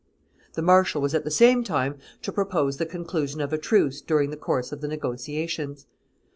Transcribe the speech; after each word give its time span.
The 0.53 0.63
marshal 0.63 0.99
was 0.99 1.13
at 1.13 1.25
the 1.25 1.29
same 1.29 1.63
time 1.63 1.99
to 2.23 2.31
propose 2.31 2.77
the 2.77 2.87
conclusion 2.87 3.39
of 3.39 3.53
a 3.53 3.59
truce 3.59 4.01
during 4.01 4.31
the 4.31 4.35
course 4.35 4.71
of 4.71 4.81
the 4.81 4.87
negotiations. 4.87 5.85